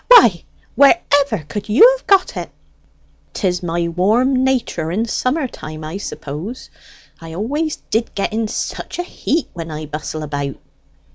[0.07, 2.49] Why, wherever could you have got it?"
[3.33, 6.71] "'Tis my warm nater in summer time, I suppose.
[7.19, 10.55] I always did get in such a heat when I bustle about."